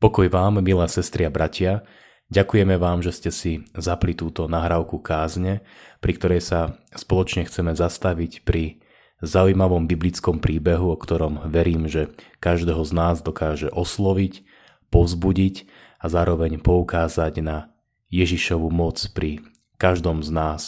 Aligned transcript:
Pokoj 0.00 0.32
vám, 0.32 0.64
milé 0.64 0.88
sestri 0.88 1.28
a 1.28 1.30
bratia. 1.30 1.84
Ďakujeme 2.32 2.80
vám, 2.80 3.04
že 3.04 3.12
ste 3.12 3.28
si 3.28 3.52
zapli 3.76 4.16
túto 4.16 4.48
nahrávku 4.48 4.96
kázne, 4.96 5.60
pri 6.00 6.16
ktorej 6.16 6.40
sa 6.40 6.80
spoločne 6.96 7.44
chceme 7.44 7.76
zastaviť 7.76 8.40
pri 8.48 8.80
zaujímavom 9.20 9.84
biblickom 9.84 10.40
príbehu, 10.40 10.88
o 10.88 10.96
ktorom 10.96 11.44
verím, 11.52 11.84
že 11.84 12.08
každého 12.40 12.80
z 12.80 12.92
nás 12.96 13.20
dokáže 13.20 13.68
osloviť, 13.68 14.40
povzbudiť 14.88 15.68
a 16.00 16.08
zároveň 16.08 16.64
poukázať 16.64 17.44
na 17.44 17.68
Ježišovu 18.08 18.72
moc 18.72 19.04
pri 19.12 19.44
každom 19.76 20.24
z 20.24 20.32
nás. 20.32 20.62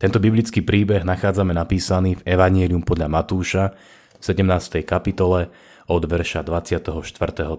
Tento 0.00 0.16
biblický 0.16 0.64
príbeh 0.64 1.04
nachádzame 1.04 1.52
napísaný 1.52 2.16
v 2.16 2.24
Evanielium 2.24 2.88
podľa 2.88 3.12
Matúša 3.12 3.76
v 4.16 4.22
17. 4.24 4.80
kapitole 4.80 5.52
od 5.92 6.02
verša 6.08 6.40
24. 6.40 6.88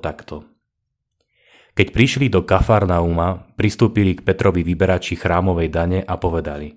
takto. 0.02 0.51
Keď 1.72 1.88
prišli 1.96 2.28
do 2.28 2.44
Kafarnauma, 2.44 3.48
pristúpili 3.56 4.12
k 4.20 4.28
Petrovi 4.28 4.60
vyberači 4.60 5.16
chrámovej 5.16 5.70
dane 5.72 6.00
a 6.04 6.20
povedali 6.20 6.76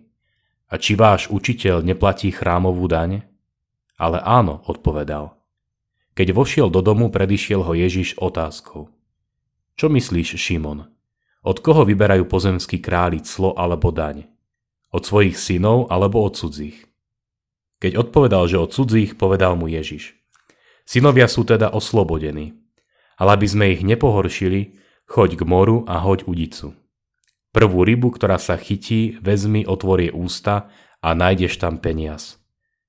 A 0.70 0.78
či 0.78 0.94
váš 0.94 1.26
učiteľ 1.34 1.82
neplatí 1.82 2.30
chrámovú 2.30 2.86
daň? 2.86 3.26
Ale 3.98 4.22
áno, 4.22 4.62
odpovedal. 4.70 5.34
Keď 6.14 6.30
vošiel 6.30 6.70
do 6.70 6.78
domu, 6.78 7.10
predišiel 7.10 7.66
ho 7.66 7.74
Ježiš 7.74 8.14
otázkou. 8.22 8.86
Čo 9.74 9.90
myslíš, 9.90 10.38
Šimon? 10.38 10.86
Od 11.42 11.58
koho 11.58 11.82
vyberajú 11.82 12.30
pozemskí 12.30 12.78
králi 12.78 13.18
clo 13.26 13.50
alebo 13.58 13.90
daň? 13.90 14.30
Od 14.94 15.02
svojich 15.02 15.34
synov 15.34 15.90
alebo 15.90 16.22
od 16.22 16.38
cudzích? 16.38 16.86
Keď 17.82 17.98
odpovedal, 17.98 18.46
že 18.46 18.62
od 18.62 18.70
cudzích, 18.70 19.18
povedal 19.18 19.58
mu 19.58 19.66
Ježiš. 19.66 20.14
Synovia 20.86 21.26
sú 21.26 21.42
teda 21.42 21.74
oslobodení. 21.74 22.54
Ale 23.18 23.34
aby 23.34 23.46
sme 23.50 23.74
ich 23.74 23.82
nepohoršili, 23.82 24.83
Choď 25.04 25.36
k 25.36 25.42
moru 25.44 25.84
a 25.84 26.00
hoď 26.00 26.24
udicu. 26.24 26.72
Prvú 27.54 27.84
rybu, 27.84 28.10
ktorá 28.10 28.40
sa 28.40 28.58
chytí, 28.58 29.20
vezmi, 29.20 29.62
otvorie 29.68 30.10
ústa 30.10 30.72
a 30.98 31.12
nájdeš 31.12 31.60
tam 31.60 31.78
peniaz. 31.78 32.40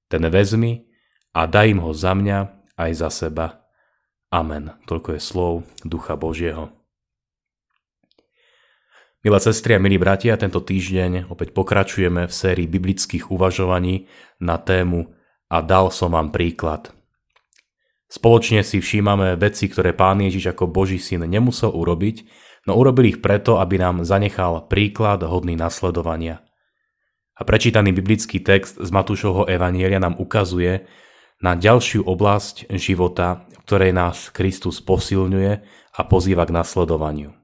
Ten 0.08 0.26
vezmi 0.32 0.88
a 1.36 1.46
daj 1.46 1.76
im 1.76 1.84
ho 1.84 1.92
za 1.92 2.16
mňa 2.16 2.40
aj 2.80 2.92
za 2.96 3.10
seba. 3.12 3.68
Amen. 4.32 4.72
Toľko 4.88 5.20
je 5.20 5.22
slov 5.22 5.54
Ducha 5.84 6.16
Božieho. 6.16 6.72
Milé 9.26 9.40
sestry 9.42 9.76
a 9.76 9.82
milí 9.82 10.00
bratia, 10.00 10.40
tento 10.40 10.64
týždeň 10.64 11.28
opäť 11.34 11.52
pokračujeme 11.52 12.30
v 12.30 12.34
sérii 12.34 12.70
biblických 12.70 13.34
uvažovaní 13.34 14.08
na 14.40 14.56
tému 14.56 15.12
A 15.46 15.62
dal 15.62 15.94
som 15.94 16.16
vám 16.16 16.34
príklad. 16.34 16.95
Spoločne 18.16 18.64
si 18.64 18.80
všímame 18.80 19.36
veci, 19.36 19.68
ktoré 19.68 19.92
pán 19.92 20.24
Ježiš 20.24 20.56
ako 20.56 20.72
Boží 20.72 21.04
syn 21.04 21.28
nemusel 21.28 21.68
urobiť, 21.68 22.24
no 22.64 22.80
urobil 22.80 23.12
ich 23.12 23.20
preto, 23.20 23.60
aby 23.60 23.76
nám 23.76 24.08
zanechal 24.08 24.72
príklad 24.72 25.20
hodný 25.28 25.60
nasledovania. 25.60 26.40
A 27.36 27.44
prečítaný 27.44 27.92
biblický 27.92 28.40
text 28.40 28.80
z 28.80 28.88
Matúšovho 28.88 29.52
Evanielia 29.52 30.00
nám 30.00 30.16
ukazuje 30.16 30.88
na 31.44 31.60
ďalšiu 31.60 32.08
oblasť 32.08 32.72
života, 32.80 33.44
ktorej 33.68 33.92
nás 33.92 34.32
Kristus 34.32 34.80
posilňuje 34.80 35.52
a 36.00 36.02
pozýva 36.08 36.48
k 36.48 36.56
nasledovaniu. 36.56 37.36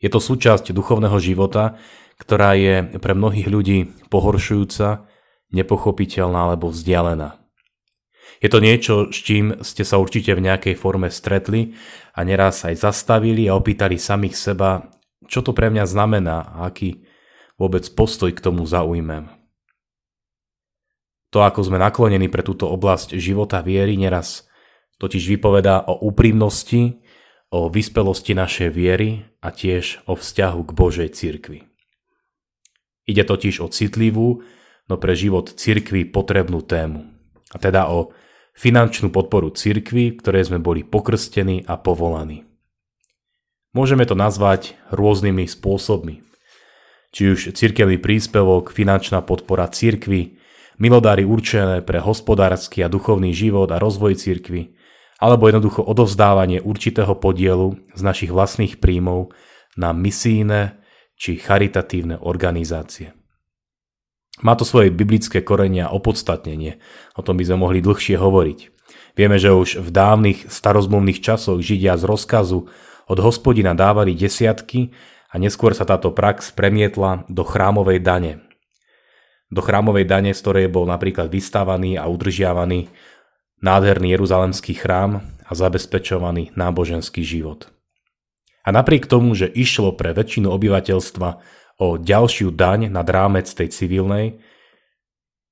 Je 0.00 0.08
to 0.08 0.16
súčasť 0.16 0.72
duchovného 0.72 1.20
života, 1.20 1.76
ktorá 2.16 2.56
je 2.56 2.96
pre 2.96 3.12
mnohých 3.12 3.52
ľudí 3.52 3.92
pohoršujúca, 4.08 5.04
nepochopiteľná 5.52 6.48
alebo 6.48 6.72
vzdialená. 6.72 7.43
Je 8.44 8.52
to 8.52 8.60
niečo, 8.60 9.08
s 9.08 9.24
čím 9.24 9.56
ste 9.64 9.88
sa 9.88 9.96
určite 9.96 10.36
v 10.36 10.44
nejakej 10.44 10.76
forme 10.76 11.08
stretli 11.08 11.72
a 12.12 12.28
neraz 12.28 12.68
aj 12.68 12.76
zastavili 12.76 13.48
a 13.48 13.56
opýtali 13.56 13.96
samých 13.96 14.36
seba, 14.36 14.92
čo 15.24 15.40
to 15.40 15.56
pre 15.56 15.72
mňa 15.72 15.88
znamená 15.88 16.52
a 16.52 16.68
aký 16.68 17.08
vôbec 17.56 17.88
postoj 17.96 18.28
k 18.36 18.44
tomu 18.44 18.68
zaujmem. 18.68 19.32
To, 21.32 21.40
ako 21.40 21.72
sme 21.72 21.80
naklonení 21.80 22.28
pre 22.28 22.44
túto 22.44 22.68
oblasť 22.68 23.16
života 23.16 23.64
viery, 23.64 23.96
neraz 23.96 24.44
totiž 25.00 25.24
vypovedá 25.24 25.88
o 25.88 26.04
úprimnosti, 26.04 27.00
o 27.48 27.72
vyspelosti 27.72 28.36
našej 28.36 28.68
viery 28.68 29.24
a 29.40 29.56
tiež 29.56 30.04
o 30.04 30.20
vzťahu 30.20 30.60
k 30.68 30.70
Božej 30.76 31.08
cirkvi. 31.16 31.64
Ide 33.08 33.24
totiž 33.24 33.64
o 33.64 33.72
citlivú, 33.72 34.44
no 34.84 34.94
pre 35.00 35.16
život 35.16 35.48
cirkvi 35.48 36.04
potrebnú 36.04 36.60
tému. 36.60 37.08
A 37.48 37.56
teda 37.56 37.88
o 37.88 38.12
finančnú 38.54 39.10
podporu 39.10 39.50
cirkvi, 39.50 40.14
ktoré 40.16 40.40
sme 40.46 40.62
boli 40.62 40.86
pokrstení 40.86 41.66
a 41.66 41.74
povolaní. 41.74 42.46
Môžeme 43.74 44.06
to 44.06 44.14
nazvať 44.14 44.78
rôznymi 44.94 45.50
spôsobmi. 45.50 46.22
Či 47.10 47.22
už 47.34 47.40
cirkevný 47.58 47.98
príspevok, 47.98 48.70
finančná 48.70 49.22
podpora 49.26 49.66
cirkvi, 49.66 50.38
milodári 50.78 51.26
určené 51.26 51.82
pre 51.82 51.98
hospodársky 51.98 52.82
a 52.82 52.90
duchovný 52.90 53.34
život 53.34 53.70
a 53.74 53.82
rozvoj 53.82 54.14
cirkvi, 54.18 54.74
alebo 55.18 55.46
jednoducho 55.46 55.82
odovzdávanie 55.82 56.62
určitého 56.62 57.14
podielu 57.18 57.78
z 57.94 58.00
našich 58.02 58.30
vlastných 58.34 58.78
príjmov 58.78 59.34
na 59.74 59.94
misijné 59.94 60.78
či 61.18 61.38
charitatívne 61.38 62.18
organizácie. 62.18 63.14
Má 64.42 64.58
to 64.58 64.66
svoje 64.66 64.90
biblické 64.90 65.44
korenia 65.46 65.86
a 65.86 65.94
opodstatnenie, 65.94 66.82
o 67.14 67.22
tom 67.22 67.38
by 67.38 67.46
sme 67.46 67.62
mohli 67.62 67.78
dlhšie 67.78 68.18
hovoriť. 68.18 68.58
Vieme, 69.14 69.38
že 69.38 69.54
už 69.54 69.78
v 69.78 69.88
dávnych 69.94 70.50
starozmluvných 70.50 71.22
časoch 71.22 71.62
Židia 71.62 71.94
z 71.94 72.02
rozkazu 72.02 72.66
od 73.06 73.18
hospodina 73.22 73.70
dávali 73.78 74.18
desiatky 74.18 74.90
a 75.30 75.38
neskôr 75.38 75.70
sa 75.70 75.86
táto 75.86 76.10
prax 76.10 76.50
premietla 76.50 77.22
do 77.30 77.46
chrámovej 77.46 78.02
dane. 78.02 78.42
Do 79.54 79.62
chrámovej 79.62 80.10
dane, 80.10 80.34
z 80.34 80.40
ktorej 80.42 80.66
bol 80.66 80.90
napríklad 80.90 81.30
vystávaný 81.30 81.94
a 81.94 82.10
udržiavaný 82.10 82.90
nádherný 83.62 84.18
jeruzalemský 84.18 84.74
chrám 84.74 85.22
a 85.46 85.52
zabezpečovaný 85.54 86.50
náboženský 86.58 87.22
život. 87.22 87.70
A 88.64 88.72
napriek 88.72 89.06
tomu, 89.06 89.36
že 89.36 89.46
išlo 89.46 89.92
pre 89.92 90.16
väčšinu 90.16 90.48
obyvateľstva 90.50 91.28
o 91.78 91.98
ďalšiu 91.98 92.54
daň 92.54 92.86
nad 92.92 93.06
rámec 93.08 93.50
tej 93.50 93.70
civilnej. 93.74 94.38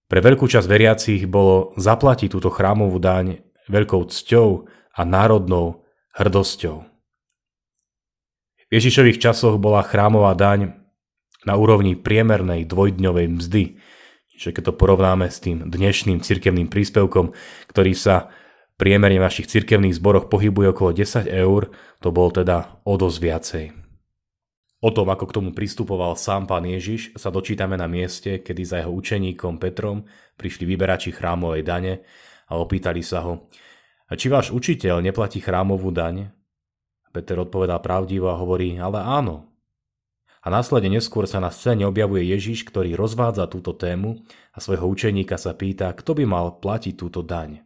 Pre 0.06 0.20
veľkú 0.20 0.44
časť 0.44 0.68
veriacich 0.68 1.22
bolo 1.26 1.72
zaplatiť 1.80 2.28
túto 2.30 2.52
chrámovú 2.52 3.00
daň 3.00 3.40
veľkou 3.66 4.06
cťou 4.06 4.68
a 4.92 5.00
národnou 5.02 5.82
hrdosťou. 6.14 6.76
V 8.68 8.70
Ježišových 8.70 9.20
časoch 9.20 9.60
bola 9.60 9.84
chrámová 9.84 10.32
daň 10.36 10.76
na 11.44 11.58
úrovni 11.58 11.98
priemernej 11.98 12.64
dvojdňovej 12.68 13.26
mzdy, 13.40 13.64
čiže 14.36 14.50
keď 14.54 14.62
to 14.70 14.78
porovnáme 14.78 15.28
s 15.28 15.42
tým 15.42 15.68
dnešným 15.68 16.22
cirkevným 16.22 16.70
príspevkom, 16.70 17.34
ktorý 17.68 17.92
sa 17.92 18.32
priemerne 18.78 19.20
v 19.20 19.26
našich 19.26 19.50
cirkevných 19.50 19.96
zboroch 19.96 20.30
pohybuje 20.32 20.72
okolo 20.72 20.90
10 20.96 21.28
eur, 21.28 21.70
to 22.00 22.08
bol 22.14 22.32
teda 22.32 22.80
o 22.86 22.94
dosť 22.96 23.18
viacej. 23.20 23.81
O 24.82 24.90
tom, 24.90 25.14
ako 25.14 25.30
k 25.30 25.36
tomu 25.38 25.50
pristupoval 25.54 26.18
sám 26.18 26.50
pán 26.50 26.66
Ježiš, 26.66 27.14
sa 27.14 27.30
dočítame 27.30 27.78
na 27.78 27.86
mieste, 27.86 28.42
kedy 28.42 28.62
za 28.66 28.76
jeho 28.82 28.90
učeníkom 28.90 29.62
Petrom 29.62 30.10
prišli 30.34 30.66
vyberači 30.66 31.14
chrámovej 31.14 31.62
dane 31.62 32.02
a 32.50 32.58
opýtali 32.58 32.98
sa 32.98 33.22
ho, 33.22 33.46
a 34.12 34.18
či 34.18 34.28
váš 34.28 34.52
učiteľ 34.52 35.00
neplatí 35.00 35.40
chrámovú 35.40 35.88
daň? 35.88 36.28
Peter 37.16 37.40
odpovedal 37.40 37.80
pravdivo 37.80 38.28
a 38.28 38.36
hovorí, 38.36 38.76
ale 38.76 39.00
áno. 39.00 39.48
A 40.44 40.52
následne 40.52 41.00
neskôr 41.00 41.24
sa 41.24 41.40
na 41.40 41.48
scéne 41.48 41.88
objavuje 41.88 42.28
Ježiš, 42.28 42.68
ktorý 42.68 42.92
rozvádza 42.92 43.48
túto 43.48 43.72
tému 43.72 44.20
a 44.52 44.60
svojho 44.60 44.84
učeníka 44.84 45.40
sa 45.40 45.56
pýta, 45.56 45.88
kto 45.96 46.12
by 46.12 46.24
mal 46.28 46.60
platiť 46.60 46.92
túto 46.92 47.24
daň. 47.24 47.64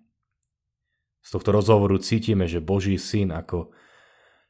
Z 1.18 1.34
tohto 1.34 1.50
rozhovoru 1.50 1.98
cítime, 1.98 2.46
že 2.46 2.62
Boží 2.62 2.94
syn 2.94 3.34
ako 3.34 3.74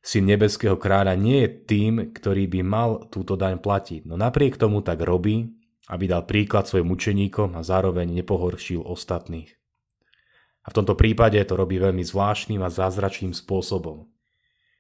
syn 0.07 0.31
nebeského 0.31 0.79
kráľa 0.79 1.19
nie 1.19 1.43
je 1.43 1.51
tým, 1.67 2.15
ktorý 2.15 2.47
by 2.47 2.61
mal 2.63 2.91
túto 3.11 3.35
daň 3.35 3.59
platiť, 3.59 4.07
no 4.07 4.15
napriek 4.15 4.55
tomu 4.55 4.79
tak 4.79 5.03
robí, 5.03 5.51
aby 5.91 6.07
dal 6.07 6.23
príklad 6.23 6.71
svojim 6.71 6.95
učeníkom 6.95 7.59
a 7.59 7.67
zároveň 7.67 8.15
nepohoršil 8.23 8.87
ostatných. 8.87 9.51
A 10.63 10.71
v 10.71 10.77
tomto 10.79 10.95
prípade 10.95 11.43
to 11.43 11.59
robí 11.59 11.83
veľmi 11.83 12.07
zvláštnym 12.07 12.63
a 12.63 12.71
zázračným 12.71 13.35
spôsobom. 13.35 14.07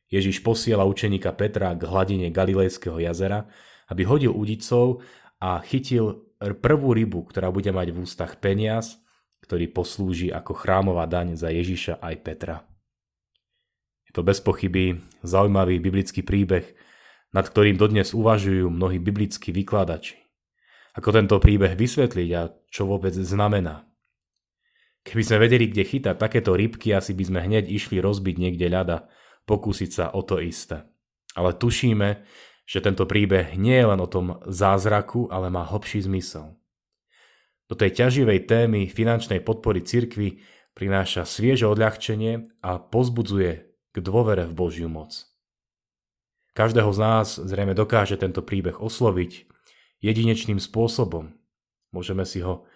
Ježiš 0.07 0.47
posiela 0.47 0.87
učeníka 0.87 1.35
Petra 1.35 1.75
k 1.75 1.83
hladine 1.83 2.31
Galilejského 2.31 3.03
jazera, 3.03 3.51
aby 3.91 4.07
hodil 4.07 4.31
udicov 4.31 5.03
a 5.43 5.59
chytil 5.67 6.23
prvú 6.39 6.95
rybu, 6.95 7.27
ktorá 7.27 7.51
bude 7.51 7.75
mať 7.75 7.91
v 7.91 7.99
ústach 8.07 8.39
peniaz, 8.39 9.03
ktorý 9.43 9.71
poslúži 9.75 10.31
ako 10.31 10.55
chrámová 10.55 11.11
daň 11.11 11.35
za 11.35 11.51
Ježiša 11.51 11.99
aj 11.99 12.15
Petra 12.23 12.76
to 14.17 14.25
bez 14.25 14.41
pochyby 14.41 14.97
zaujímavý 15.21 15.77
biblický 15.77 16.25
príbeh, 16.25 16.65
nad 17.37 17.45
ktorým 17.45 17.77
dodnes 17.77 18.17
uvažujú 18.17 18.73
mnohí 18.73 18.97
biblickí 18.97 19.53
vykladači. 19.53 20.17
Ako 20.97 21.13
tento 21.13 21.37
príbeh 21.37 21.77
vysvetliť 21.77 22.31
a 22.33 22.49
čo 22.73 22.89
vôbec 22.89 23.13
znamená. 23.13 23.85
Keby 25.05 25.23
sme 25.23 25.45
vedeli, 25.45 25.69
kde 25.69 25.85
chytať 25.85 26.17
takéto 26.17 26.57
rybky, 26.57 26.97
asi 26.97 27.13
by 27.13 27.29
sme 27.29 27.41
hneď 27.45 27.69
išli 27.69 28.01
rozbiť 28.01 28.41
niekde 28.41 28.73
ľada 28.73 29.13
pokúsiť 29.45 29.91
sa 29.93 30.05
o 30.17 30.25
to 30.25 30.41
isté. 30.41 30.89
Ale 31.37 31.53
tušíme, 31.53 32.25
že 32.65 32.81
tento 32.81 33.05
príbeh 33.05 33.53
nie 33.61 33.77
je 33.77 33.87
len 33.87 34.01
o 34.01 34.09
tom 34.09 34.41
zázraku, 34.49 35.29
ale 35.29 35.53
má 35.53 35.69
hlbší 35.69 36.09
zmysel. 36.09 36.57
Do 37.69 37.77
tej 37.77 38.01
ťaživej 38.01 38.49
témy 38.49 38.89
finančnej 38.89 39.45
podpory 39.45 39.85
cirkvy 39.85 40.41
prináša 40.73 41.29
svieže 41.29 41.69
odľahčenie 41.69 42.65
a 42.65 42.81
pozbudzuje 42.81 43.76
k 43.97 44.05
dôvere 44.05 44.45
v 44.45 44.53
Božiu 44.53 44.93
moc. 44.93 45.25
Každého 46.53 46.93
z 46.93 46.99
nás 47.01 47.41
zrejme 47.41 47.73
dokáže 47.73 48.21
tento 48.21 48.45
príbeh 48.45 48.77
osloviť 48.77 49.49
jedinečným 50.05 50.61
spôsobom. 50.61 51.33
Môžeme 51.97 52.29
si 52.29 52.45
ho 52.45 52.69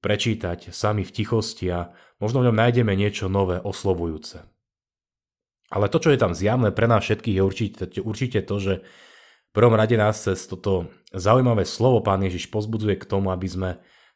prečítať 0.00 0.72
sami 0.72 1.04
v 1.04 1.12
tichosti 1.12 1.68
a 1.68 1.92
možno 2.20 2.40
v 2.40 2.48
ňom 2.48 2.56
nájdeme 2.56 2.92
niečo 2.96 3.28
nové, 3.28 3.60
oslovujúce. 3.60 4.44
Ale 5.72 5.88
to, 5.88 6.00
čo 6.00 6.12
je 6.12 6.20
tam 6.20 6.36
zjavné 6.36 6.72
pre 6.72 6.84
nás 6.84 7.04
všetkých, 7.04 7.36
je 7.40 7.44
určite, 7.44 7.84
určite 8.04 8.40
to, 8.44 8.56
že 8.60 8.74
v 8.84 9.52
prvom 9.52 9.72
rade 9.72 9.96
nás 9.96 10.20
cez 10.20 10.44
toto 10.44 10.92
zaujímavé 11.12 11.64
slovo 11.64 12.04
Pán 12.04 12.20
Ježiš 12.20 12.52
pozbudzuje 12.52 13.00
k 13.00 13.08
tomu, 13.08 13.32
aby 13.32 13.48
sme 13.48 13.70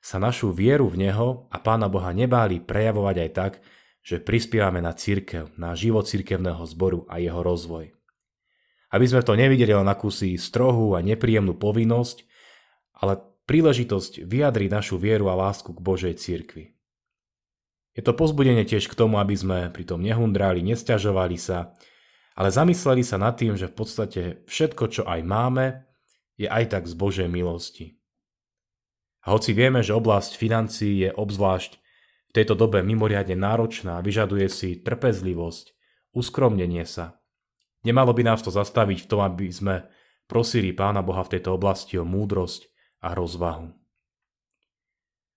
sa 0.04 0.20
našu 0.20 0.52
vieru 0.52 0.86
v 0.86 1.08
Neho 1.08 1.48
a 1.48 1.56
Pána 1.56 1.88
Boha 1.88 2.12
nebáli 2.12 2.60
prejavovať 2.60 3.16
aj 3.24 3.30
tak, 3.32 3.52
že 4.08 4.24
prispievame 4.24 4.80
na 4.80 4.96
církev, 4.96 5.52
na 5.60 5.76
život 5.76 6.08
církevného 6.08 6.64
zboru 6.64 7.04
a 7.12 7.20
jeho 7.20 7.44
rozvoj. 7.44 7.92
Aby 8.88 9.04
sme 9.04 9.20
to 9.20 9.36
nevideli 9.36 9.76
len 9.76 9.84
akúsi 9.84 10.40
strohú 10.40 10.96
a 10.96 11.04
nepríjemnú 11.04 11.52
povinnosť, 11.60 12.24
ale 13.04 13.20
príležitosť 13.44 14.24
vyjadriť 14.24 14.72
našu 14.72 14.96
vieru 14.96 15.28
a 15.28 15.36
lásku 15.36 15.76
k 15.76 15.84
Božej 15.84 16.16
církvi. 16.16 16.72
Je 17.92 18.00
to 18.00 18.16
pozbudenie 18.16 18.64
tiež 18.64 18.88
k 18.88 18.96
tomu, 18.96 19.20
aby 19.20 19.36
sme 19.36 19.68
pritom 19.68 20.00
nehundrali, 20.00 20.64
nesťažovali 20.64 21.36
sa, 21.36 21.76
ale 22.32 22.48
zamysleli 22.48 23.04
sa 23.04 23.20
nad 23.20 23.36
tým, 23.36 23.60
že 23.60 23.68
v 23.68 23.76
podstate 23.76 24.22
všetko, 24.48 24.84
čo 24.88 25.02
aj 25.04 25.20
máme, 25.20 25.84
je 26.40 26.48
aj 26.48 26.72
tak 26.72 26.88
z 26.88 26.96
Božej 26.96 27.28
milosti. 27.28 28.00
A 29.20 29.36
hoci 29.36 29.52
vieme, 29.52 29.84
že 29.84 29.92
oblasť 29.92 30.40
financií 30.40 31.04
je 31.04 31.10
obzvlášť 31.12 31.76
tejto 32.38 32.54
dobe 32.54 32.86
mimoriadne 32.86 33.34
náročná, 33.34 33.98
vyžaduje 33.98 34.46
si 34.46 34.78
trpezlivosť, 34.78 35.74
uskromnenie 36.14 36.86
sa, 36.86 37.18
Nemalo 37.86 38.10
by 38.10 38.22
nás 38.26 38.42
to 38.42 38.50
zastaviť 38.50 39.06
v 39.06 39.08
tom, 39.10 39.20
aby 39.22 39.46
sme 39.54 39.86
prosili 40.26 40.74
Pána 40.74 41.04
Boha 41.04 41.22
v 41.22 41.38
tejto 41.38 41.54
oblasti 41.54 41.94
o 41.94 42.04
múdrosť 42.04 42.66
a 43.06 43.14
rozvahu. 43.14 43.70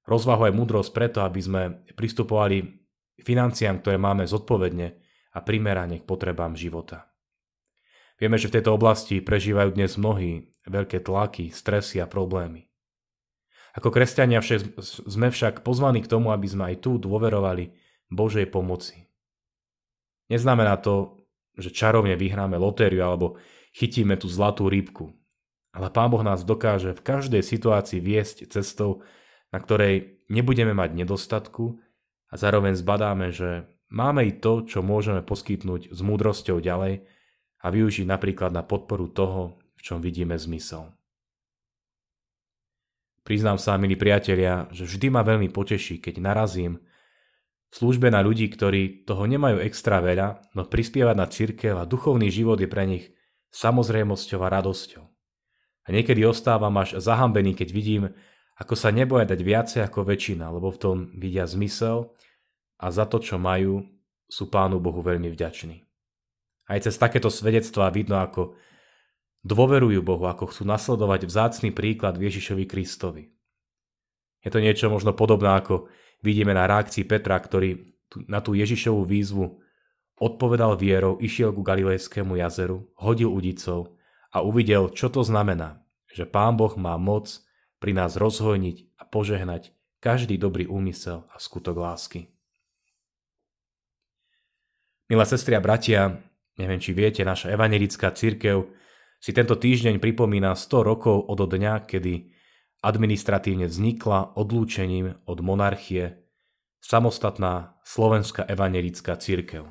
Rozvahu 0.10 0.50
aj 0.50 0.54
múdrosť 0.58 0.90
preto, 0.90 1.22
aby 1.22 1.40
sme 1.40 1.62
pristupovali 1.94 2.82
financiám, 3.22 3.86
ktoré 3.86 4.02
máme 4.02 4.26
zodpovedne 4.26 4.88
a 5.32 5.40
primerane 5.46 6.02
k 6.02 6.08
potrebám 6.10 6.58
života. 6.58 7.14
Vieme, 8.18 8.42
že 8.42 8.50
v 8.50 8.58
tejto 8.58 8.74
oblasti 8.74 9.22
prežívajú 9.22 9.78
dnes 9.78 9.98
mnohí 9.98 10.50
veľké 10.66 11.06
tlaky, 11.06 11.54
stresy 11.54 12.02
a 12.02 12.10
problémy. 12.10 12.71
Ako 13.72 13.88
kresťania 13.88 14.44
však, 14.44 14.80
sme 15.08 15.32
však 15.32 15.64
pozvaní 15.64 16.04
k 16.04 16.12
tomu, 16.12 16.36
aby 16.36 16.48
sme 16.48 16.76
aj 16.76 16.84
tu 16.84 17.00
dôverovali 17.00 17.72
Božej 18.12 18.52
pomoci. 18.52 19.08
Neznamená 20.28 20.76
to, 20.80 21.24
že 21.56 21.72
čarovne 21.72 22.16
vyhráme 22.16 22.60
lotériu 22.60 23.08
alebo 23.08 23.40
chytíme 23.76 24.16
tú 24.20 24.28
zlatú 24.28 24.68
rybku. 24.68 25.16
Ale 25.72 25.88
Pán 25.88 26.12
Boh 26.12 26.24
nás 26.24 26.44
dokáže 26.44 26.92
v 26.92 27.04
každej 27.04 27.44
situácii 27.44 28.04
viesť 28.04 28.52
cestou, 28.52 29.04
na 29.56 29.60
ktorej 29.64 30.20
nebudeme 30.28 30.76
mať 30.76 30.96
nedostatku 30.96 31.80
a 32.28 32.34
zároveň 32.36 32.76
zbadáme, 32.76 33.32
že 33.32 33.68
máme 33.88 34.28
i 34.28 34.36
to, 34.36 34.68
čo 34.68 34.84
môžeme 34.84 35.24
poskytnúť 35.24 35.92
s 35.92 36.00
múdrosťou 36.04 36.60
ďalej 36.60 37.08
a 37.64 37.68
využiť 37.72 38.08
napríklad 38.08 38.52
na 38.52 38.64
podporu 38.68 39.08
toho, 39.08 39.60
v 39.80 39.82
čom 39.84 40.04
vidíme 40.04 40.36
zmysel. 40.36 40.92
Priznám 43.22 43.62
sa, 43.62 43.78
milí 43.78 43.94
priatelia, 43.94 44.66
že 44.74 44.90
vždy 44.90 45.14
ma 45.14 45.22
veľmi 45.22 45.54
poteší, 45.54 46.02
keď 46.02 46.26
narazím 46.26 46.82
v 47.72 47.74
službe 47.78 48.10
na 48.10 48.20
ľudí, 48.26 48.50
ktorí 48.50 49.06
toho 49.06 49.30
nemajú 49.30 49.62
extra 49.62 50.02
veľa, 50.02 50.52
no 50.58 50.66
prispievať 50.66 51.16
na 51.16 51.28
církev 51.30 51.74
a 51.78 51.88
duchovný 51.88 52.34
život 52.34 52.58
je 52.60 52.68
pre 52.68 52.84
nich 52.84 53.14
samozrejmosťou 53.54 54.40
a 54.42 54.52
radosťou. 54.52 55.04
A 55.86 55.88
niekedy 55.94 56.26
ostávam 56.26 56.74
až 56.82 56.98
zahambený, 56.98 57.54
keď 57.54 57.70
vidím, 57.72 58.04
ako 58.58 58.74
sa 58.78 58.94
neboja 58.94 59.26
dať 59.26 59.40
viacej 59.42 59.82
ako 59.86 60.06
väčšina, 60.06 60.50
lebo 60.54 60.70
v 60.70 60.82
tom 60.82 60.98
vidia 61.18 61.46
zmysel 61.46 62.14
a 62.78 62.90
za 62.90 63.06
to, 63.06 63.22
čo 63.22 63.42
majú, 63.42 63.86
sú 64.26 64.50
Pánu 64.50 64.82
Bohu 64.82 65.02
veľmi 65.02 65.30
vďační. 65.30 65.84
Aj 66.70 66.80
cez 66.80 66.96
takéto 66.96 67.28
svedectvá 67.28 67.92
vidno, 67.92 68.22
ako 68.22 68.56
dôverujú 69.42 70.02
Bohu, 70.06 70.26
ako 70.30 70.50
chcú 70.50 70.64
nasledovať 70.66 71.26
vzácný 71.26 71.70
príklad 71.74 72.18
Ježišovi 72.18 72.66
Kristovi. 72.70 73.34
Je 74.42 74.50
to 74.50 74.58
niečo 74.58 74.90
možno 74.90 75.14
podobné 75.14 75.54
ako 75.54 75.90
Vidíme 76.22 76.54
na 76.54 76.70
reakcii 76.70 77.10
Petra, 77.10 77.34
ktorý 77.42 77.82
na 78.30 78.46
tú 78.46 78.54
Ježišovú 78.54 79.02
výzvu 79.10 79.58
odpovedal 80.22 80.78
vierou, 80.78 81.18
išiel 81.18 81.50
ku 81.50 81.66
Galilejskému 81.66 82.38
jazeru, 82.38 82.86
hodil 82.94 83.34
udicov 83.34 83.98
a 84.30 84.46
uvidel, 84.46 84.94
čo 84.94 85.10
to 85.10 85.26
znamená, 85.26 85.82
že 86.14 86.30
Pán 86.30 86.62
Boh 86.62 86.78
má 86.78 86.94
moc 87.02 87.42
pri 87.82 87.98
nás 87.98 88.22
rozhojniť 88.22 89.02
a 89.02 89.04
požehnať 89.10 89.74
každý 89.98 90.38
dobrý 90.38 90.70
úmysel 90.70 91.26
a 91.34 91.42
skutok 91.42 91.82
lásky. 91.82 92.30
Milé 95.10 95.26
sestri 95.26 95.58
a 95.58 95.62
bratia, 95.62 96.22
neviem, 96.62 96.78
či 96.78 96.94
viete, 96.94 97.26
naša 97.26 97.50
evangelická 97.50 98.14
církev 98.14 98.70
si 99.22 99.32
tento 99.38 99.54
týždeň 99.54 100.02
pripomína 100.02 100.58
100 100.58 100.82
rokov 100.82 101.30
od 101.30 101.46
dňa, 101.46 101.86
kedy 101.86 102.34
administratívne 102.82 103.70
vznikla 103.70 104.34
odlúčením 104.34 105.14
od 105.30 105.38
monarchie 105.46 106.26
samostatná 106.82 107.78
slovenská 107.86 108.50
evangelická 108.50 109.14
církev. 109.22 109.70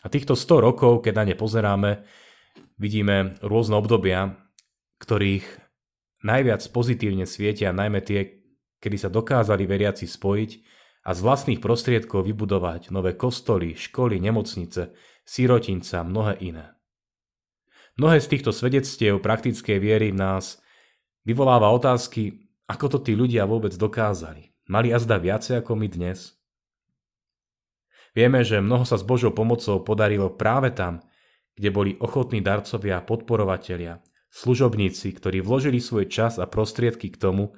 A 0.00 0.06
týchto 0.08 0.32
100 0.32 0.64
rokov, 0.64 1.04
keď 1.04 1.12
na 1.20 1.24
ne 1.28 1.36
pozeráme, 1.36 2.08
vidíme 2.80 3.36
rôzne 3.44 3.76
obdobia, 3.76 4.40
ktorých 5.04 5.44
najviac 6.24 6.64
pozitívne 6.72 7.28
svietia 7.28 7.76
najmä 7.76 8.00
tie, 8.00 8.40
kedy 8.80 8.96
sa 8.96 9.12
dokázali 9.12 9.68
veriaci 9.68 10.08
spojiť 10.08 10.50
a 11.04 11.12
z 11.12 11.20
vlastných 11.20 11.60
prostriedkov 11.60 12.24
vybudovať 12.24 12.88
nové 12.88 13.12
kostoly, 13.12 13.76
školy, 13.76 14.16
nemocnice, 14.16 14.96
sírotinca 15.28 16.00
a 16.00 16.08
mnohé 16.08 16.40
iné. 16.40 16.75
Mnohé 17.96 18.20
z 18.20 18.28
týchto 18.28 18.52
svedectiev 18.52 19.24
praktickej 19.24 19.80
viery 19.80 20.12
v 20.12 20.20
nás 20.20 20.60
vyvoláva 21.24 21.72
otázky, 21.72 22.44
ako 22.68 22.92
to 22.92 22.98
tí 23.00 23.16
ľudia 23.16 23.48
vôbec 23.48 23.72
dokázali? 23.72 24.52
Mali 24.68 24.92
azda 24.92 25.16
viacej 25.16 25.64
ako 25.64 25.80
my 25.80 25.88
dnes? 25.88 26.36
Vieme, 28.12 28.44
že 28.44 28.60
mnoho 28.60 28.84
sa 28.84 29.00
s 29.00 29.04
Božou 29.04 29.32
pomocou 29.32 29.80
podarilo 29.80 30.28
práve 30.28 30.76
tam, 30.76 31.00
kde 31.56 31.72
boli 31.72 31.92
ochotní 31.96 32.44
darcovia 32.44 33.00
a 33.00 33.04
podporovatelia, 33.04 34.04
služobníci, 34.28 35.16
ktorí 35.16 35.40
vložili 35.40 35.80
svoj 35.80 36.12
čas 36.12 36.36
a 36.36 36.44
prostriedky 36.44 37.08
k 37.08 37.16
tomu, 37.16 37.56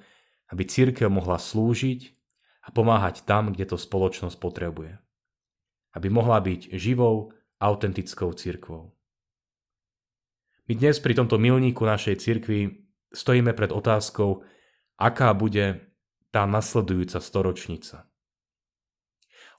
aby 0.54 0.62
církev 0.62 1.10
mohla 1.10 1.42
slúžiť 1.42 2.14
a 2.62 2.70
pomáhať 2.70 3.26
tam, 3.26 3.50
kde 3.50 3.74
to 3.74 3.76
spoločnosť 3.78 4.38
potrebuje. 4.38 5.02
Aby 5.98 6.14
mohla 6.14 6.38
byť 6.38 6.78
živou, 6.78 7.34
autentickou 7.58 8.30
církvou. 8.38 8.97
My 10.68 10.76
dnes 10.76 11.00
pri 11.00 11.16
tomto 11.16 11.40
milníku 11.40 11.88
našej 11.88 12.20
cirkvi 12.20 12.84
stojíme 13.08 13.56
pred 13.56 13.72
otázkou, 13.72 14.44
aká 15.00 15.32
bude 15.32 15.80
tá 16.28 16.44
nasledujúca 16.44 17.24
storočnica. 17.24 18.04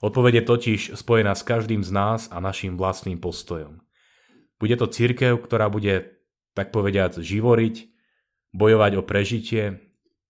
Odpoveď 0.06 0.38
je 0.38 0.44
totiž 0.46 0.80
spojená 0.94 1.34
s 1.34 1.42
každým 1.42 1.82
z 1.82 1.90
nás 1.90 2.30
a 2.30 2.38
našim 2.38 2.78
vlastným 2.78 3.18
postojom. 3.18 3.82
Bude 4.62 4.78
to 4.78 4.86
církev, 4.86 5.42
ktorá 5.42 5.66
bude, 5.66 6.14
tak 6.54 6.70
povediac, 6.70 7.18
živoriť, 7.18 7.90
bojovať 8.54 8.92
o 8.94 9.02
prežitie, 9.02 9.82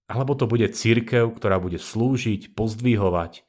alebo 0.08 0.32
to 0.32 0.49
bude 0.49 0.64
církev, 0.72 1.28
ktorá 1.37 1.60
bude 1.60 1.76
slúžiť, 1.76 2.56
pozdvihovať, 2.56 3.44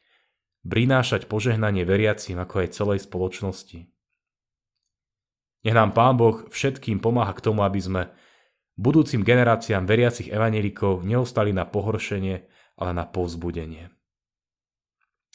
prinášať 0.68 1.32
požehnanie 1.32 1.88
veriacim 1.88 2.36
ako 2.44 2.68
aj 2.68 2.76
celej 2.76 3.00
spoločnosti. 3.08 3.88
Nech 5.62 5.78
nám 5.78 5.94
Pán 5.94 6.18
Boh 6.18 6.50
všetkým 6.50 6.98
pomáha 6.98 7.34
k 7.38 7.46
tomu, 7.46 7.62
aby 7.62 7.78
sme 7.78 8.02
budúcim 8.82 9.22
generáciám 9.22 9.86
veriacich 9.86 10.34
evanelikov 10.34 11.06
neostali 11.06 11.54
na 11.54 11.70
pohoršenie, 11.70 12.36
ale 12.82 12.92
na 12.98 13.06
povzbudenie. 13.06 13.94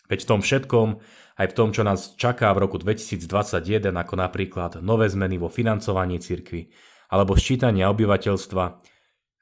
Veď 0.06 0.23
v 0.23 0.28
tom 0.28 0.40
všetkom, 0.42 0.88
aj 1.37 1.47
v 1.50 1.54
tom, 1.54 1.68
čo 1.75 1.83
nás 1.83 2.14
čaká 2.14 2.50
v 2.54 2.62
roku 2.66 2.78
2021, 2.78 3.90
ako 3.90 4.14
napríklad 4.18 4.73
nové 4.83 5.11
zmeny 5.11 5.38
vo 5.38 5.50
financovaní 5.50 6.23
cirkvy 6.23 6.71
alebo 7.11 7.38
ščítania 7.38 7.90
obyvateľstva, 7.90 8.64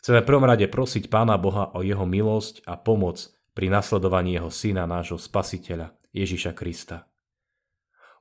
chceme 0.01 0.21
v 0.21 0.29
prvom 0.29 0.45
rade 0.45 0.69
prosiť 0.69 1.09
Pána 1.09 1.41
Boha 1.41 1.73
o 1.73 1.81
jeho 1.81 2.05
milosť 2.05 2.65
a 2.69 2.77
pomoc 2.77 3.25
pri 3.57 3.73
nasledovaní 3.73 4.37
jeho 4.37 4.51
syna, 4.53 4.85
nášho 4.85 5.17
spasiteľa, 5.17 5.97
Ježiša 6.13 6.53
Krista. 6.53 7.09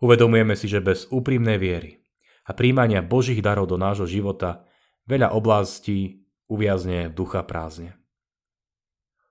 Uvedomujeme 0.04 0.56
si, 0.60 0.68
že 0.68 0.84
bez 0.84 1.08
úprimnej 1.12 1.56
viery, 1.56 2.03
a 2.44 2.52
príjmania 2.52 3.00
Božích 3.00 3.40
darov 3.40 3.72
do 3.72 3.80
nášho 3.80 4.08
života 4.08 4.68
veľa 5.08 5.32
oblastí 5.32 6.24
uviazne 6.52 7.08
v 7.12 7.16
ducha 7.16 7.44
prázdne. 7.44 7.96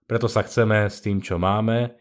Preto 0.08 0.28
sa 0.28 0.44
chceme 0.44 0.88
s 0.88 1.00
tým, 1.00 1.24
čo 1.24 1.40
máme, 1.40 1.96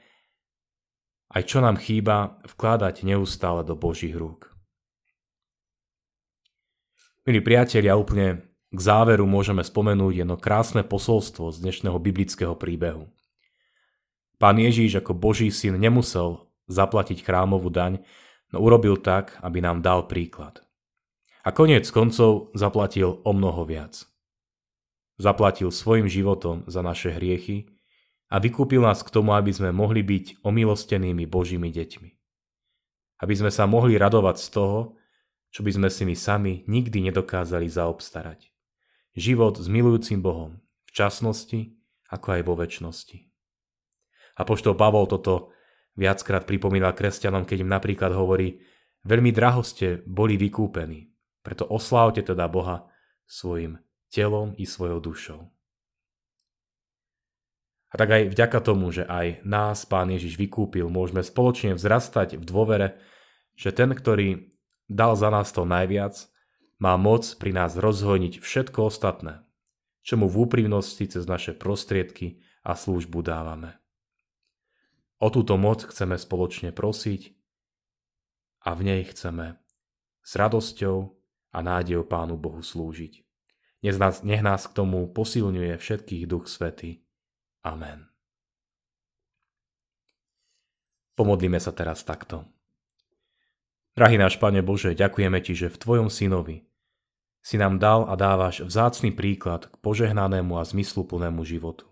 aj 1.31 1.43
čo 1.47 1.63
nám 1.63 1.79
chýba, 1.79 2.43
vkladať 2.43 3.07
neustále 3.07 3.63
do 3.63 3.75
Božích 3.79 4.15
rúk. 4.15 4.51
Milí 7.23 7.39
priatelia, 7.39 7.95
úplne 7.95 8.51
k 8.71 8.79
záveru 8.79 9.29
môžeme 9.29 9.61
spomenúť 9.61 10.25
jedno 10.25 10.35
krásne 10.39 10.81
posolstvo 10.81 11.53
z 11.53 11.61
dnešného 11.63 11.99
biblického 12.01 12.55
príbehu. 12.57 13.07
Pán 14.41 14.57
Ježíš 14.57 14.97
ako 15.03 15.13
Boží 15.13 15.53
syn 15.53 15.77
nemusel 15.77 16.49
zaplatiť 16.65 17.21
chrámovú 17.21 17.69
daň, 17.69 18.01
no 18.49 18.57
urobil 18.63 18.97
tak, 18.97 19.37
aby 19.45 19.61
nám 19.61 19.85
dal 19.85 20.09
príklad. 20.09 20.65
A 21.41 21.49
koniec 21.49 21.89
koncov 21.89 22.53
zaplatil 22.53 23.17
o 23.25 23.31
mnoho 23.33 23.65
viac. 23.65 24.05
Zaplatil 25.17 25.73
svojim 25.73 26.05
životom 26.05 26.61
za 26.69 26.85
naše 26.85 27.09
hriechy 27.13 27.65
a 28.29 28.37
vykúpil 28.37 28.85
nás 28.85 29.01
k 29.01 29.09
tomu, 29.09 29.33
aby 29.33 29.49
sme 29.49 29.73
mohli 29.73 30.05
byť 30.05 30.45
omilostenými 30.45 31.25
Božími 31.25 31.73
deťmi. 31.73 32.09
Aby 33.25 33.33
sme 33.37 33.51
sa 33.53 33.65
mohli 33.65 33.97
radovať 33.97 34.37
z 34.37 34.47
toho, 34.53 34.79
čo 35.51 35.67
by 35.67 35.71
sme 35.75 35.89
si 35.91 36.07
my 36.07 36.15
sami 36.15 36.53
nikdy 36.69 37.11
nedokázali 37.11 37.67
zaobstarať. 37.67 38.53
Život 39.17 39.59
s 39.59 39.67
milujúcim 39.67 40.23
Bohom 40.23 40.63
v 40.87 40.91
časnosti 40.95 41.75
ako 42.07 42.27
aj 42.39 42.41
vo 42.47 42.53
väčšnosti. 42.55 43.17
A 44.39 44.41
poštol 44.47 44.79
Pavol 44.79 45.11
toto 45.11 45.51
viackrát 45.99 46.47
pripomínal 46.47 46.95
kresťanom, 46.95 47.43
keď 47.43 47.67
im 47.67 47.71
napríklad 47.71 48.15
hovorí, 48.15 48.63
veľmi 49.03 49.35
draho 49.35 49.59
ste 49.59 49.99
boli 50.07 50.39
vykúpení, 50.39 51.10
preto 51.41 51.65
oslávte 51.65 52.21
teda 52.25 52.45
Boha 52.47 52.89
svojim 53.25 53.81
telom 54.13 54.53
i 54.57 54.65
svojou 54.65 54.99
dušou. 55.01 55.41
A 57.91 57.99
tak 57.99 58.07
aj 58.07 58.31
vďaka 58.31 58.59
tomu, 58.63 58.87
že 58.95 59.03
aj 59.03 59.43
nás 59.43 59.83
Pán 59.83 60.07
Ježiš 60.07 60.39
vykúpil, 60.39 60.87
môžeme 60.87 61.19
spoločne 61.19 61.75
vzrastať 61.75 62.39
v 62.39 62.43
dôvere, 62.47 62.87
že 63.59 63.75
ten, 63.75 63.91
ktorý 63.91 64.47
dal 64.87 65.19
za 65.19 65.27
nás 65.27 65.51
to 65.51 65.67
najviac, 65.67 66.15
má 66.79 66.95
moc 66.95 67.27
pri 67.35 67.51
nás 67.51 67.75
rozhojniť 67.75 68.39
všetko 68.39 68.87
ostatné, 68.87 69.43
čo 70.01 70.15
mu 70.17 70.31
v 70.31 70.47
úprimnosti 70.47 71.03
cez 71.03 71.27
naše 71.27 71.51
prostriedky 71.51 72.41
a 72.63 72.79
službu 72.79 73.21
dávame. 73.21 73.77
O 75.21 75.29
túto 75.29 75.59
moc 75.59 75.85
chceme 75.85 76.17
spoločne 76.17 76.73
prosiť 76.73 77.37
a 78.65 78.73
v 78.73 78.81
nej 78.81 79.01
chceme 79.05 79.61
s 80.25 80.31
radosťou 80.33 81.20
a 81.51 81.59
nádejou 81.59 82.07
Pánu 82.07 82.39
Bohu 82.39 82.63
slúžiť. 82.63 83.23
Nech 83.81 83.97
nás, 83.97 84.21
nech 84.23 84.41
nás 84.41 84.67
k 84.69 84.75
tomu 84.77 85.07
posilňuje 85.09 85.75
všetkých 85.75 86.23
Duch 86.29 86.47
Svety. 86.47 87.03
Amen. 87.65 88.07
Pomodlíme 91.17 91.59
sa 91.59 91.75
teraz 91.75 92.01
takto. 92.07 92.47
Drahý 93.93 94.15
náš 94.15 94.39
Pane 94.39 94.63
Bože, 94.63 94.95
ďakujeme 94.95 95.43
Ti, 95.43 95.53
že 95.53 95.67
v 95.67 95.77
Tvojom 95.77 96.07
synovi 96.07 96.63
si 97.41 97.57
nám 97.57 97.81
dal 97.81 98.05
a 98.05 98.13
dávaš 98.13 98.61
vzácný 98.61 99.11
príklad 99.11 99.67
k 99.67 99.75
požehnanému 99.81 100.55
a 100.55 100.63
zmysluplnému 100.63 101.41
životu. 101.43 101.89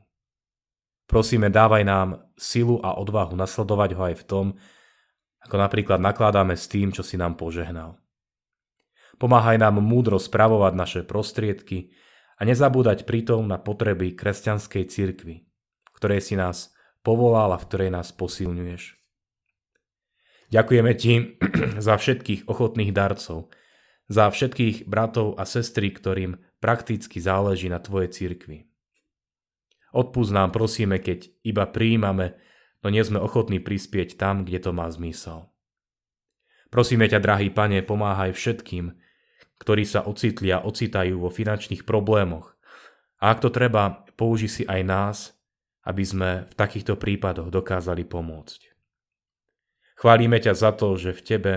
Prosíme, 1.09 1.49
dávaj 1.49 1.83
nám 1.83 2.07
silu 2.37 2.77
a 2.85 2.93
odvahu 2.93 3.33
nasledovať 3.33 3.89
ho 3.97 4.01
aj 4.13 4.15
v 4.21 4.27
tom, 4.29 4.45
ako 5.41 5.55
napríklad 5.57 5.97
nakladáme 5.97 6.53
s 6.53 6.69
tým, 6.69 6.93
čo 6.93 7.01
si 7.01 7.17
nám 7.17 7.33
požehnal. 7.33 7.97
Pomáhaj 9.19 9.59
nám 9.59 9.83
múdro 9.83 10.15
spravovať 10.15 10.73
naše 10.79 11.01
prostriedky 11.03 11.91
a 12.39 12.47
nezabúdať 12.47 13.03
pritom 13.03 13.43
na 13.43 13.59
potreby 13.59 14.15
kresťanskej 14.15 14.83
cirkvi, 14.87 15.43
v 15.43 15.91
ktorej 15.99 16.23
si 16.23 16.39
nás 16.39 16.71
povolal 17.03 17.51
a 17.51 17.59
v 17.59 17.67
ktorej 17.67 17.89
nás 17.91 18.15
posilňuješ. 18.15 18.95
Ďakujeme 20.55 20.91
Ti 20.95 21.13
za 21.87 21.99
všetkých 21.99 22.47
ochotných 22.47 22.95
darcov, 22.95 23.51
za 24.07 24.31
všetkých 24.31 24.87
bratov 24.87 25.35
a 25.35 25.43
sestry, 25.43 25.91
ktorým 25.91 26.39
prakticky 26.63 27.19
záleží 27.19 27.67
na 27.67 27.83
Tvojej 27.83 28.09
cirkvi. 28.15 28.71
Odpúsť 29.91 30.31
nám 30.31 30.49
prosíme, 30.55 31.01
keď 31.01 31.27
iba 31.43 31.67
prijímame, 31.67 32.39
no 32.81 32.87
nie 32.87 33.03
sme 33.03 33.19
ochotní 33.19 33.59
prispieť 33.59 34.15
tam, 34.15 34.47
kde 34.47 34.63
to 34.63 34.71
má 34.71 34.87
zmysel. 34.87 35.49
Prosíme 36.69 37.09
ťa, 37.09 37.19
drahý 37.19 37.49
pane, 37.49 37.81
pomáhaj 37.81 38.37
všetkým, 38.37 38.93
ktorí 39.59 39.83
sa 39.83 40.07
ocitli 40.07 40.49
a 40.49 40.63
ocitajú 40.63 41.19
vo 41.19 41.29
finančných 41.29 41.83
problémoch. 41.83 42.55
A 43.19 43.35
ak 43.35 43.43
to 43.43 43.51
treba, 43.51 44.07
použi 44.15 44.47
si 44.47 44.63
aj 44.63 44.81
nás, 44.87 45.17
aby 45.83 46.03
sme 46.03 46.29
v 46.47 46.53
takýchto 46.55 46.95
prípadoch 46.95 47.51
dokázali 47.51 48.07
pomôcť. 48.07 48.71
Chválime 49.99 50.39
ťa 50.39 50.55
za 50.55 50.71
to, 50.71 50.95
že 50.95 51.11
v 51.11 51.21
Tebe 51.21 51.53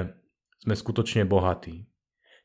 sme 0.58 0.74
skutočne 0.74 1.22
bohatí. 1.22 1.86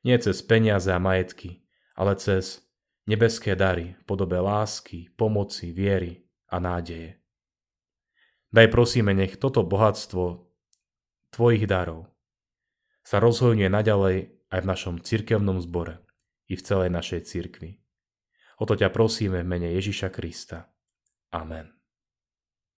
Nie 0.05 0.21
cez 0.21 0.45
peniaze 0.45 0.93
a 0.93 1.01
majetky, 1.01 1.65
ale 1.97 2.13
cez 2.21 2.61
nebeské 3.09 3.57
dary 3.57 3.97
v 3.97 4.03
podobe 4.05 4.37
lásky, 4.37 5.09
pomoci, 5.17 5.73
viery 5.73 6.21
a 6.53 6.61
nádeje. 6.61 7.17
Daj 8.53 8.69
prosíme, 8.69 9.17
nech 9.17 9.41
toto 9.41 9.65
bohatstvo 9.65 10.47
Tvojich 11.27 11.67
darov 11.67 12.07
sa 13.03 13.19
rozhojňuje 13.19 13.69
naďalej 13.71 14.37
aj 14.50 14.60
v 14.63 14.70
našom 14.70 14.96
cirkevnom 15.04 15.62
zbore 15.62 16.01
i 16.48 16.56
v 16.56 16.66
celej 16.66 16.89
našej 16.89 17.22
cirkvi. 17.27 17.80
O 18.58 18.66
to 18.66 18.74
ťa 18.74 18.89
prosíme 18.89 19.44
v 19.44 19.50
mene 19.50 19.70
Ježiša 19.77 20.10
Krista. 20.10 20.74
Amen. 21.30 21.76